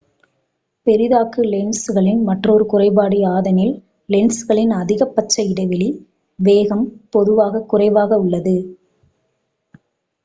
பெரிதாக்கு 0.87 1.41
லென்சுகளின் 1.43 2.21
மற்றொரு 2.23 2.65
குறைபாடு 2.65 3.17
யாதெனில் 3.17 3.75
லென்சுகளின் 4.09 4.73
அதிகபட்ச 4.79 5.43
இடைவெளி 5.43 5.89
வேகம் 6.39 6.85
பொதுவாக 7.09 7.65
குறைவாக 7.65 8.19
உள்ளது 8.19 8.57